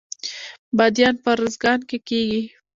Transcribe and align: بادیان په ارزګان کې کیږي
بادیان 0.77 1.15
په 1.23 1.29
ارزګان 1.33 1.79
کې 1.89 1.97
کیږي 2.07 2.41